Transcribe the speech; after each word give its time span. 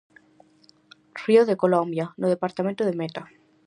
Río 1.13 1.45
de 1.45 1.57
Colombia, 1.57 2.15
no 2.17 2.27
departamento 2.27 2.83
de 2.85 2.93
Meta. 2.95 3.29